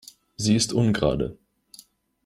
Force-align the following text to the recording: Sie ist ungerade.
Sie 0.35 0.55
ist 0.55 0.73
ungerade. 0.73 1.37